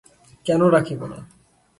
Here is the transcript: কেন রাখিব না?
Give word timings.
কেন 0.45 0.61
রাখিব 0.67 1.01
না? 1.05 1.19